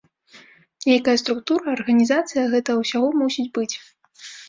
[0.91, 3.73] Нейкая структура, арганізацыя гэтага ўсяго мусіць быць.